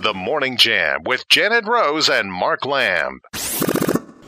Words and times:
The 0.00 0.14
Morning 0.14 0.56
Jam 0.56 1.02
with 1.02 1.28
Janet 1.28 1.66
Rose 1.66 2.08
and 2.08 2.32
Mark 2.32 2.64
Lamb. 2.64 3.20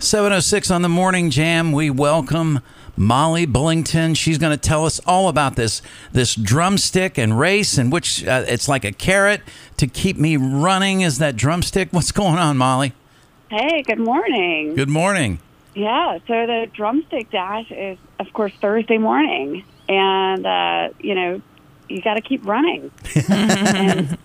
706 0.01 0.69
on 0.69 0.83
the 0.83 0.89
Morning 0.89 1.31
Jam. 1.31 1.71
We 1.71 1.91
welcome 1.91 2.59
Molly 2.97 3.47
Bullington. 3.47 4.17
She's 4.17 4.37
going 4.37 4.51
to 4.51 4.61
tell 4.61 4.85
us 4.85 4.99
all 5.07 5.29
about 5.29 5.55
this 5.55 5.81
this 6.11 6.35
drumstick 6.35 7.17
and 7.17 7.39
race 7.39 7.79
and 7.79 7.93
which 7.93 8.27
uh, 8.27 8.45
it's 8.49 8.69
like 8.69 8.85
a 8.85 8.91
carrot 8.91 9.43
to 9.77 9.87
keep 9.87 10.17
me 10.17 10.37
running 10.37 11.03
is 11.03 11.19
that 11.19 11.37
drumstick. 11.37 11.89
What's 11.93 12.11
going 12.11 12.39
on, 12.39 12.57
Molly? 12.57 12.93
Hey, 13.49 13.83
good 13.83 14.01
morning. 14.01 14.75
Good 14.75 14.89
morning. 14.89 15.39
Yeah, 15.77 16.19
so 16.27 16.47
the 16.49 16.69
drumstick 16.73 17.31
dash 17.31 17.71
is, 17.71 17.97
of 18.19 18.33
course, 18.33 18.53
Thursday 18.61 18.99
morning, 18.99 19.63
and 19.89 20.45
uh, 20.45 20.89
you 20.99 21.15
know, 21.15 21.41
you 21.89 22.03
got 22.03 22.15
to 22.15 22.23
keep 22.23 22.45
running. 22.45 22.91
and, 23.29 24.19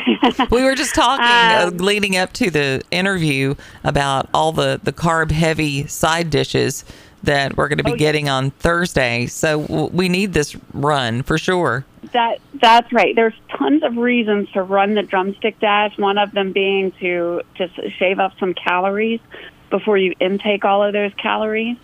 we 0.50 0.64
were 0.64 0.74
just 0.74 0.94
talking 0.94 1.24
uh, 1.24 1.68
Um, 1.72 1.78
leading 1.78 2.16
up 2.16 2.32
to 2.34 2.50
the 2.50 2.82
interview 2.90 3.54
about 3.84 4.28
all 4.34 4.52
the, 4.52 4.80
the 4.82 4.92
carb 4.92 5.30
heavy 5.30 5.86
side 5.86 6.30
dishes 6.30 6.84
that 7.22 7.56
we're 7.56 7.68
going 7.68 7.78
to 7.78 7.84
be 7.84 7.90
Oh, 7.92 7.94
yeah. 7.94 7.98
getting 7.98 8.28
on 8.28 8.50
Thursday. 8.52 9.26
So 9.26 9.62
w- 9.62 9.90
we 9.92 10.08
need 10.08 10.32
this 10.32 10.54
run 10.72 11.22
for 11.22 11.38
sure. 11.38 11.84
that 12.12 12.38
that's 12.54 12.92
right. 12.92 13.14
There's 13.16 13.34
tons 13.58 13.82
of 13.82 13.96
reasons 13.96 14.50
to 14.52 14.62
run 14.62 14.94
the 14.94 15.02
drumstick 15.02 15.58
dash. 15.60 15.96
One 15.98 16.18
of 16.18 16.32
them 16.32 16.52
being 16.52 16.92
to 17.00 17.42
just 17.54 17.74
shave 17.98 18.18
off 18.20 18.34
some 18.38 18.54
calories 18.54 19.20
before 19.70 19.98
you 19.98 20.14
intake 20.20 20.64
all 20.64 20.82
of 20.84 20.92
those 20.92 21.12
calories. 21.14 21.76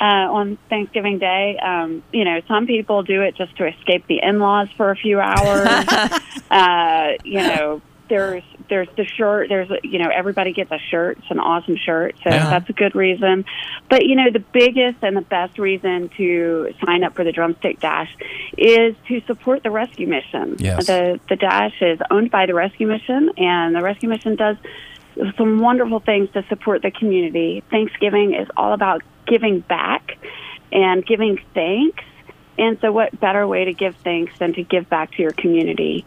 Uh, 0.00 0.04
on 0.30 0.58
Thanksgiving 0.68 1.18
Day, 1.18 1.58
um, 1.58 2.04
you 2.12 2.24
know, 2.24 2.40
some 2.46 2.66
people 2.68 3.02
do 3.02 3.22
it 3.22 3.34
just 3.34 3.56
to 3.56 3.66
escape 3.66 4.06
the 4.06 4.20
in-laws 4.22 4.68
for 4.76 4.90
a 4.90 4.96
few 4.96 5.18
hours. 5.18 5.66
uh, 6.50 7.12
you 7.24 7.38
know, 7.38 7.82
there's 8.08 8.44
there's 8.68 8.88
the 8.96 9.04
shirt. 9.04 9.48
There's 9.48 9.68
you 9.82 9.98
know 9.98 10.08
everybody 10.08 10.52
gets 10.52 10.70
a 10.70 10.78
shirt. 10.78 11.18
It's 11.18 11.30
an 11.30 11.40
awesome 11.40 11.76
shirt, 11.76 12.14
so 12.22 12.30
Yeah. 12.30 12.48
that's 12.48 12.68
a 12.70 12.72
good 12.72 12.94
reason. 12.94 13.44
But 13.90 14.04
you 14.06 14.14
know 14.14 14.30
the 14.30 14.38
biggest 14.52 14.98
and 15.02 15.16
the 15.16 15.20
best 15.22 15.58
reason 15.58 16.10
to 16.16 16.72
sign 16.84 17.02
up 17.04 17.14
for 17.14 17.24
the 17.24 17.32
Drumstick 17.32 17.80
Dash 17.80 18.14
is 18.56 18.94
to 19.08 19.20
support 19.26 19.62
the 19.62 19.70
rescue 19.70 20.06
mission. 20.06 20.56
Yes. 20.58 20.86
The 20.86 21.18
the 21.28 21.36
dash 21.36 21.74
is 21.80 21.98
owned 22.10 22.30
by 22.30 22.46
the 22.46 22.54
rescue 22.54 22.86
mission, 22.86 23.30
and 23.36 23.74
the 23.74 23.82
rescue 23.82 24.08
mission 24.08 24.36
does 24.36 24.56
some 25.36 25.60
wonderful 25.60 26.00
things 26.00 26.30
to 26.32 26.44
support 26.48 26.82
the 26.82 26.90
community. 26.90 27.62
Thanksgiving 27.70 28.34
is 28.34 28.48
all 28.56 28.72
about 28.72 29.02
giving 29.26 29.60
back 29.60 30.18
and 30.72 31.04
giving 31.04 31.40
thanks. 31.54 32.04
And 32.58 32.78
so, 32.80 32.90
what 32.90 33.18
better 33.18 33.46
way 33.46 33.66
to 33.66 33.72
give 33.72 33.94
thanks 33.96 34.36
than 34.38 34.52
to 34.54 34.62
give 34.62 34.88
back 34.88 35.12
to 35.12 35.22
your 35.22 35.32
community 35.32 36.04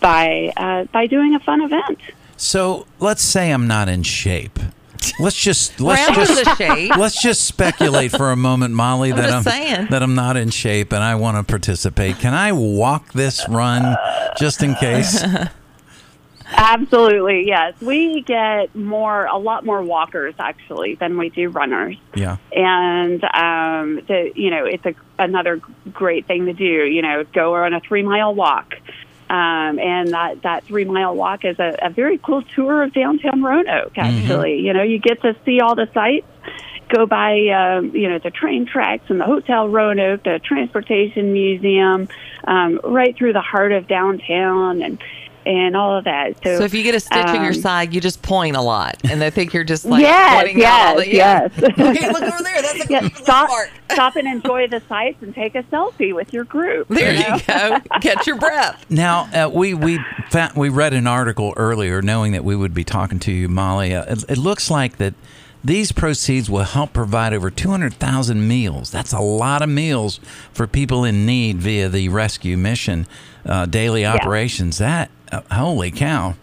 by 0.00 0.52
uh, 0.56 0.84
by 0.84 1.06
doing 1.06 1.34
a 1.34 1.40
fun 1.40 1.62
event? 1.62 1.98
So 2.36 2.86
let's 3.00 3.22
say 3.22 3.50
I'm 3.50 3.66
not 3.66 3.90
in 3.90 4.02
shape. 4.02 4.58
Let's 5.18 5.36
just 5.36 5.78
let's 5.80 6.16
Round 6.16 6.26
just 6.26 6.60
let's 6.96 7.22
just 7.22 7.44
speculate 7.44 8.12
for 8.12 8.30
a 8.30 8.36
moment, 8.36 8.74
Molly, 8.74 9.12
that 9.12 9.30
I'm 9.30 9.42
saying. 9.42 9.88
that 9.90 10.02
I'm 10.02 10.14
not 10.14 10.36
in 10.36 10.50
shape 10.50 10.92
and 10.92 11.02
I 11.02 11.16
want 11.16 11.36
to 11.36 11.42
participate. 11.42 12.18
Can 12.18 12.32
I 12.32 12.52
walk 12.52 13.12
this 13.12 13.46
run 13.48 13.96
just 14.38 14.62
in 14.62 14.74
case? 14.76 15.22
Absolutely, 16.52 17.46
yes. 17.46 17.80
We 17.80 18.22
get 18.22 18.74
more, 18.74 19.24
a 19.26 19.38
lot 19.38 19.64
more 19.64 19.82
walkers 19.82 20.34
actually 20.38 20.94
than 20.96 21.16
we 21.16 21.30
do 21.30 21.48
runners. 21.48 21.96
Yeah. 22.14 22.36
and 22.52 23.22
um, 23.24 24.04
the 24.06 24.32
you 24.34 24.50
know 24.50 24.64
it's 24.64 24.84
a 24.84 24.94
another 25.18 25.60
great 25.92 26.26
thing 26.26 26.46
to 26.46 26.52
do. 26.52 26.64
You 26.64 27.02
know, 27.02 27.24
go 27.24 27.54
on 27.54 27.74
a 27.74 27.80
three 27.80 28.02
mile 28.02 28.34
walk, 28.34 28.74
um, 29.28 29.78
and 29.78 30.08
that 30.12 30.42
that 30.42 30.64
three 30.64 30.84
mile 30.84 31.14
walk 31.14 31.44
is 31.44 31.58
a, 31.58 31.76
a 31.82 31.90
very 31.90 32.18
cool 32.18 32.42
tour 32.42 32.82
of 32.82 32.92
downtown 32.92 33.42
Roanoke. 33.42 33.96
Actually, 33.96 34.60
you 34.60 34.72
know, 34.72 34.82
you 34.82 34.98
get 34.98 35.22
to 35.22 35.36
see 35.44 35.60
all 35.60 35.74
the 35.74 35.88
sights. 35.94 36.26
Go 36.88 37.06
by, 37.06 37.46
um, 37.50 37.94
you 37.94 38.08
know, 38.08 38.18
the 38.18 38.32
train 38.32 38.66
tracks 38.66 39.04
and 39.10 39.20
the 39.20 39.24
Hotel 39.24 39.68
Roanoke, 39.68 40.24
the 40.24 40.40
Transportation 40.42 41.32
Museum, 41.32 42.08
um, 42.42 42.80
right 42.82 43.16
through 43.16 43.32
the 43.32 43.40
heart 43.40 43.70
of 43.70 43.86
downtown, 43.86 44.82
and 44.82 45.00
and 45.46 45.76
all 45.76 45.96
of 45.96 46.04
that. 46.04 46.42
So, 46.42 46.58
So 46.58 46.64
if 46.64 46.74
you 46.74 46.82
get 46.82 46.94
a 46.94 47.00
stitch 47.00 47.28
in 47.28 47.42
your 47.42 47.46
um, 47.46 47.54
side, 47.54 47.94
you 47.94 48.00
just 48.00 48.22
point 48.22 48.56
a 48.56 48.60
lot, 48.60 48.96
and 49.04 49.20
they 49.20 49.30
think 49.30 49.52
you're 49.52 49.64
just 49.64 49.84
like 49.84 50.02
yes, 50.02 50.42
pointing 50.42 50.64
out 50.64 50.96
all 50.96 51.04
yes, 51.04 51.06
the, 51.06 51.14
yeah. 51.14 51.48
yes. 51.56 51.62
okay, 51.98 52.12
look 52.12 52.22
over 52.22 52.42
there. 52.42 52.62
That's 52.62 52.84
a 52.84 52.92
yeah, 52.92 53.00
good 53.00 53.16
stop, 53.16 53.50
stop 53.90 54.16
and 54.16 54.26
enjoy 54.28 54.68
the 54.68 54.82
sights 54.88 55.22
and 55.22 55.34
take 55.34 55.54
a 55.54 55.62
selfie 55.64 56.14
with 56.14 56.32
your 56.32 56.44
group. 56.44 56.88
There 56.88 57.12
know? 57.12 57.36
you 57.36 57.42
go. 57.46 57.80
Catch 58.00 58.26
your 58.26 58.36
breath. 58.36 58.84
Now 58.90 59.28
uh, 59.32 59.48
we 59.48 59.72
we 59.72 59.98
fa- 60.30 60.52
we 60.56 60.68
read 60.68 60.92
an 60.92 61.06
article 61.06 61.54
earlier, 61.56 62.02
knowing 62.02 62.32
that 62.32 62.44
we 62.44 62.56
would 62.56 62.74
be 62.74 62.84
talking 62.84 63.18
to 63.20 63.32
you, 63.32 63.48
Molly. 63.48 63.94
Uh, 63.94 64.04
it, 64.12 64.24
it 64.30 64.38
looks 64.38 64.70
like 64.70 64.98
that 64.98 65.14
these 65.64 65.92
proceeds 65.92 66.48
will 66.48 66.64
help 66.64 66.92
provide 66.92 67.32
over 67.32 67.50
two 67.50 67.70
hundred 67.70 67.94
thousand 67.94 68.46
meals. 68.46 68.90
That's 68.90 69.12
a 69.12 69.20
lot 69.20 69.62
of 69.62 69.68
meals 69.68 70.20
for 70.52 70.66
people 70.66 71.04
in 71.04 71.26
need 71.26 71.58
via 71.58 71.88
the 71.88 72.08
rescue 72.08 72.56
mission 72.56 73.06
uh, 73.44 73.66
daily 73.66 74.04
operations. 74.06 74.78
That 74.78 75.10
uh, 75.30 75.42
holy 75.50 75.90
cow! 75.90 76.34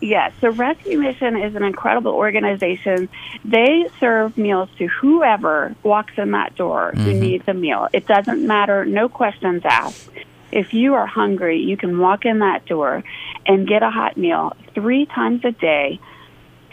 Yes, 0.00 0.32
the 0.42 0.50
Rescue 0.50 0.98
Mission 0.98 1.34
is 1.34 1.54
an 1.54 1.62
incredible 1.62 2.12
organization. 2.12 3.08
They 3.42 3.88
serve 4.00 4.36
meals 4.36 4.68
to 4.76 4.86
whoever 4.86 5.74
walks 5.82 6.12
in 6.18 6.32
that 6.32 6.56
door 6.56 6.92
who 6.92 7.14
needs 7.14 7.44
a 7.48 7.54
meal. 7.54 7.88
It 7.90 8.06
doesn't 8.06 8.46
matter, 8.46 8.84
no 8.84 9.08
questions 9.08 9.62
asked. 9.64 10.10
If 10.52 10.74
you 10.74 10.92
are 10.94 11.06
hungry, 11.06 11.60
you 11.62 11.78
can 11.78 11.98
walk 11.98 12.26
in 12.26 12.40
that 12.40 12.66
door 12.66 13.02
and 13.46 13.66
get 13.66 13.82
a 13.82 13.88
hot 13.90 14.18
meal 14.18 14.54
three 14.74 15.06
times 15.06 15.42
a 15.42 15.52
day, 15.52 15.98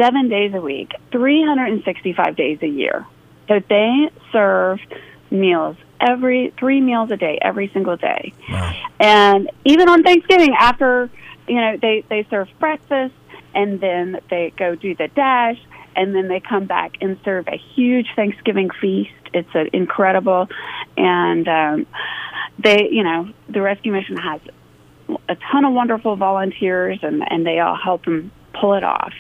seven 0.02 0.30
days 0.30 0.54
a 0.54 0.62
week, 0.62 0.94
365 1.12 2.36
days 2.36 2.60
a 2.62 2.68
year. 2.68 3.06
So 3.48 3.60
they 3.70 4.10
serve 4.32 4.80
meals 5.30 5.78
every 6.00 6.54
three 6.58 6.82
meals 6.82 7.12
a 7.12 7.18
day, 7.18 7.38
every 7.42 7.70
single 7.70 7.96
day. 7.96 8.34
Wow. 8.50 8.74
And 9.00 9.52
even 9.66 9.88
on 9.88 10.04
Thanksgiving, 10.04 10.56
after 10.58 11.10
you 11.48 11.56
know 11.56 11.78
they 11.78 12.04
they 12.10 12.26
serve 12.30 12.50
breakfast, 12.60 13.14
and 13.54 13.80
then 13.80 14.20
they 14.30 14.54
go 14.58 14.76
do 14.76 14.96
the 14.96 15.08
dash, 15.10 15.60
and 15.96 16.16
then 16.16 16.28
they 16.28 16.40
come 16.40 16.66
back 16.66 16.98
and 17.02 17.20
serve 17.24 17.48
a 17.48 17.58
huge 17.76 18.08
Thanksgiving 18.16 18.70
feast. 18.82 19.12
It's 19.34 19.54
uh 19.56 19.66
incredible, 19.72 20.48
and 20.98 21.48
um, 21.48 21.88
they 22.58 22.90
you 22.90 23.04
know 23.04 23.30
the 23.50 23.62
rescue 23.62 23.92
mission 23.92 24.18
has 24.18 24.42
a 25.30 25.36
ton 25.52 25.66
of 25.66 25.74
wonderful 25.74 26.16
volunteers, 26.16 27.00
and 27.04 27.24
and 27.30 27.46
they 27.46 27.60
all 27.60 27.76
help 27.76 28.06
them 28.06 28.32
pull 28.60 28.74
it 28.74 28.84
off. 28.84 29.14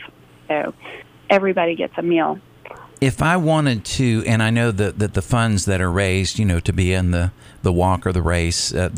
So 0.51 0.73
everybody 1.29 1.75
gets 1.75 1.93
a 1.97 2.01
meal. 2.01 2.39
If 2.99 3.21
I 3.21 3.37
wanted 3.37 3.83
to, 3.85 4.23
and 4.27 4.43
I 4.43 4.49
know 4.49 4.71
that, 4.71 4.99
that 4.99 5.13
the 5.13 5.21
funds 5.21 5.65
that 5.65 5.81
are 5.81 5.91
raised, 5.91 6.37
you 6.37 6.45
know, 6.45 6.59
to 6.59 6.73
be 6.73 6.93
in 6.93 7.11
the, 7.11 7.31
the 7.63 7.71
walk 7.71 8.05
or 8.05 8.11
the 8.11 8.21
race 8.21 8.73
uh, 8.73 8.89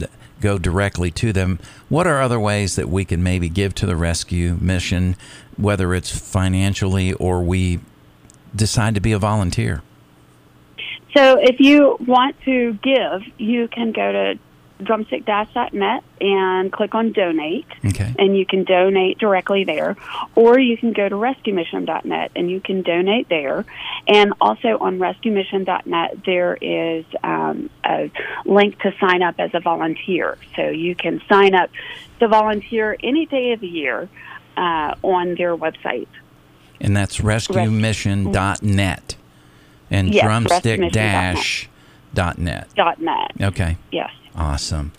go 0.41 0.57
directly 0.57 1.09
to 1.11 1.31
them, 1.31 1.59
what 1.89 2.05
are 2.05 2.21
other 2.21 2.39
ways 2.39 2.75
that 2.75 2.89
we 2.89 3.05
can 3.05 3.23
maybe 3.23 3.47
give 3.47 3.75
to 3.75 3.85
the 3.85 3.95
rescue 3.95 4.57
mission, 4.59 5.15
whether 5.55 5.93
it's 5.93 6.11
financially 6.17 7.13
or 7.13 7.41
we 7.41 7.79
decide 8.53 8.95
to 8.95 9.01
be 9.01 9.13
a 9.13 9.19
volunteer? 9.19 9.83
So 11.15 11.37
if 11.39 11.59
you 11.59 11.95
want 12.05 12.35
to 12.45 12.73
give, 12.81 13.21
you 13.37 13.67
can 13.67 13.91
go 13.91 14.11
to 14.11 14.39
drumstick-net 14.83 16.03
and 16.21 16.71
click 16.71 16.95
on 16.95 17.11
donate. 17.11 17.67
Okay. 17.85 18.13
and 18.17 18.37
you 18.37 18.45
can 18.45 18.63
donate 18.63 19.17
directly 19.17 19.63
there, 19.63 19.95
or 20.35 20.59
you 20.59 20.77
can 20.77 20.93
go 20.93 21.07
to 21.09 21.15
rescuemission.net 21.15 22.31
and 22.35 22.49
you 22.49 22.61
can 22.61 22.81
donate 22.81 23.29
there. 23.29 23.65
And 24.07 24.33
also 24.39 24.77
on 24.79 24.99
rescuemission.net, 24.99 26.23
there 26.25 26.57
is 26.61 27.05
um, 27.23 27.69
a 27.83 28.11
link 28.45 28.79
to 28.81 28.93
sign 28.99 29.21
up 29.21 29.35
as 29.39 29.51
a 29.53 29.59
volunteer. 29.59 30.37
So 30.55 30.69
you 30.69 30.95
can 30.95 31.21
sign 31.29 31.55
up 31.55 31.69
to 32.19 32.27
volunteer 32.27 32.95
any 33.03 33.25
day 33.25 33.51
of 33.51 33.59
the 33.59 33.67
year 33.67 34.09
uh, 34.57 34.95
on 35.01 35.35
their 35.35 35.55
website. 35.55 36.07
And 36.79 36.95
that's 36.95 37.19
rescuemission.net 37.19 39.15
and 39.89 40.13
Yes, 40.13 40.23
drumstick-net. 40.25 41.67
Dot 42.13 42.37
net. 42.37 42.69
Dot 42.75 43.01
net. 43.01 43.31
Okay. 43.41 43.77
Yes. 43.91 44.11
Awesome. 44.35 44.91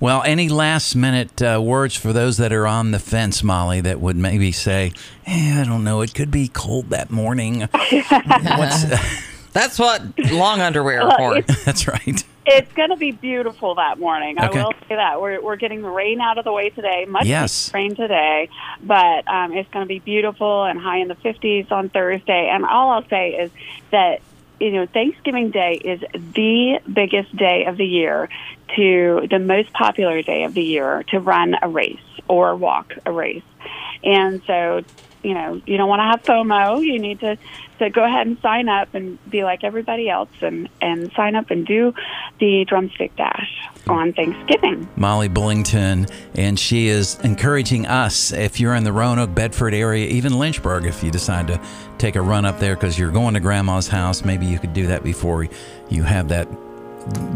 Well, 0.00 0.22
any 0.24 0.48
last 0.48 0.94
minute 0.94 1.42
uh, 1.42 1.60
words 1.62 1.96
for 1.96 2.12
those 2.12 2.36
that 2.36 2.52
are 2.52 2.66
on 2.68 2.92
the 2.92 3.00
fence, 3.00 3.42
Molly, 3.42 3.80
that 3.80 4.00
would 4.00 4.16
maybe 4.16 4.52
say, 4.52 4.92
eh, 5.26 5.60
I 5.60 5.64
don't 5.64 5.82
know, 5.82 6.02
it 6.02 6.14
could 6.14 6.30
be 6.30 6.46
cold 6.48 6.90
that 6.90 7.10
morning. 7.10 7.62
What's, 7.72 8.84
That's 9.52 9.78
what 9.78 10.02
long 10.30 10.60
underwear 10.60 11.02
are 11.02 11.16
for. 11.16 11.54
that's 11.64 11.88
right. 11.88 12.22
It's 12.46 12.72
going 12.74 12.90
to 12.90 12.96
be 12.96 13.10
beautiful 13.10 13.74
that 13.74 13.98
morning. 13.98 14.38
Okay. 14.38 14.60
I 14.60 14.62
will 14.62 14.72
say 14.88 14.94
that. 14.94 15.20
We're, 15.20 15.40
we're 15.42 15.56
getting 15.56 15.82
the 15.82 15.88
rain 15.90 16.20
out 16.20 16.38
of 16.38 16.44
the 16.44 16.52
way 16.52 16.70
today. 16.70 17.06
Much 17.08 17.26
Yes. 17.26 17.72
rain 17.74 17.96
today, 17.96 18.50
but 18.82 19.26
um, 19.26 19.52
it's 19.52 19.68
going 19.70 19.84
to 19.84 19.88
be 19.88 19.98
beautiful 19.98 20.64
and 20.64 20.78
high 20.78 20.98
in 20.98 21.08
the 21.08 21.16
50s 21.16 21.72
on 21.72 21.88
Thursday. 21.88 22.48
And 22.52 22.64
all 22.64 22.90
I'll 22.90 23.08
say 23.08 23.30
is 23.32 23.50
that 23.90 24.20
you 24.60 24.72
know, 24.72 24.86
Thanksgiving 24.86 25.50
Day 25.50 25.74
is 25.74 26.00
the 26.12 26.80
biggest 26.92 27.34
day 27.36 27.64
of 27.66 27.76
the 27.76 27.86
year 27.86 28.28
to 28.76 29.26
the 29.30 29.38
most 29.38 29.72
popular 29.72 30.22
day 30.22 30.44
of 30.44 30.54
the 30.54 30.62
year 30.62 31.04
to 31.08 31.20
run 31.20 31.56
a 31.60 31.68
race 31.68 31.98
or 32.26 32.54
walk 32.56 32.94
a 33.06 33.12
race. 33.12 33.42
And 34.02 34.42
so, 34.46 34.82
you 35.22 35.34
know, 35.34 35.60
you 35.66 35.76
don't 35.76 35.88
want 35.88 36.00
to 36.00 36.04
have 36.04 36.22
FOMO. 36.22 36.84
You 36.84 36.98
need 36.98 37.20
to, 37.20 37.36
to 37.78 37.90
go 37.90 38.04
ahead 38.04 38.26
and 38.26 38.38
sign 38.40 38.68
up 38.68 38.94
and 38.94 39.18
be 39.30 39.44
like 39.44 39.64
everybody 39.64 40.08
else 40.08 40.30
and, 40.40 40.68
and 40.80 41.10
sign 41.12 41.34
up 41.34 41.50
and 41.50 41.66
do 41.66 41.94
the 42.38 42.64
drumstick 42.66 43.14
dash 43.16 43.50
on 43.88 44.12
Thanksgiving. 44.12 44.88
Molly 44.96 45.28
Bullington, 45.28 46.10
and 46.34 46.58
she 46.58 46.88
is 46.88 47.18
encouraging 47.20 47.86
us 47.86 48.32
if 48.32 48.60
you're 48.60 48.74
in 48.74 48.84
the 48.84 48.92
Roanoke, 48.92 49.34
Bedford 49.34 49.74
area, 49.74 50.08
even 50.08 50.38
Lynchburg, 50.38 50.84
if 50.84 51.02
you 51.02 51.10
decide 51.10 51.48
to 51.48 51.60
take 51.98 52.16
a 52.16 52.22
run 52.22 52.44
up 52.44 52.58
there 52.58 52.74
because 52.74 52.98
you're 52.98 53.10
going 53.10 53.34
to 53.34 53.40
grandma's 53.40 53.88
house, 53.88 54.24
maybe 54.24 54.46
you 54.46 54.58
could 54.58 54.72
do 54.72 54.86
that 54.86 55.02
before 55.02 55.48
you 55.88 56.02
have 56.02 56.28
that 56.28 56.48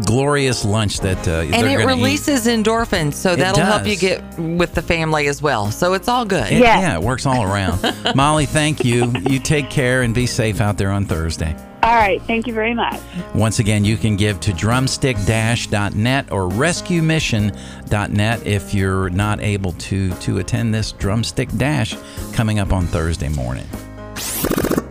glorious 0.05 0.63
lunch 0.65 0.99
that 0.99 1.27
uh, 1.27 1.41
and 1.55 1.67
it 1.67 1.85
releases 1.85 2.47
eat. 2.47 2.51
endorphins, 2.63 3.13
so 3.15 3.33
It 3.33 3.37
that'll 3.39 3.63
help 3.63 3.87
you 3.87 3.95
get 3.95 4.21
with 4.37 4.73
the 4.75 4.81
family 4.81 5.27
as 5.27 5.41
well. 5.41 5.71
So 5.71 5.93
it's 5.93 6.07
all 6.07 6.25
good. 6.25 6.51
It- 6.51 6.59
Yes. 6.59 6.81
yeah, 6.81 6.95
it 6.95 7.01
works 7.01 7.25
all 7.25 7.43
around. 7.43 7.79
Molly, 8.15 8.45
thank 8.45 8.85
you. 8.85 9.11
You 9.29 9.39
take 9.39 9.69
care 9.69 10.01
and 10.03 10.13
be 10.13 10.25
safe 10.27 10.61
out 10.61 10.77
there 10.77 10.91
on 10.91 11.05
Thursday. 11.05 11.55
All 11.81 11.95
right. 11.95 12.21
Thank 12.21 12.47
you 12.47 12.53
very 12.53 12.73
much. 12.73 12.97
Once 13.35 13.59
again, 13.59 13.83
you 13.83 13.97
can 13.97 14.15
give 14.15 14.39
to 14.41 14.53
drumstick-net 14.53 16.31
or 16.31 16.47
rescuemission.net 16.49 18.47
if 18.47 18.73
you're 18.73 19.09
not 19.09 19.41
able 19.41 19.73
to 19.73 20.13
to 20.15 20.37
attend 20.37 20.73
this 20.73 20.93
drumstick 20.93 21.49
dash 21.57 21.95
coming 22.33 22.59
up 22.59 22.71
on 22.71 22.85
Thursday 22.87 23.27
morning. 23.29 23.67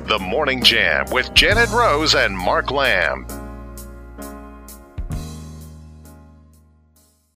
The 0.06 0.18
Morning 0.20 0.62
Jam 0.62 1.06
with 1.10 1.32
Janet 1.32 1.70
Rose 1.70 2.14
and 2.14 2.36
Mark 2.36 2.70
Lamb. 2.70 3.26